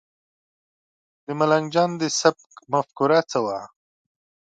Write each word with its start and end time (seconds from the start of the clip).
د 1.25 1.27
ملنګ 1.39 1.65
جان 1.73 1.91
د 1.97 2.03
سبک 2.19 2.49
مفکوره 2.71 3.19
څه 3.31 3.39
وه؟ 3.45 3.59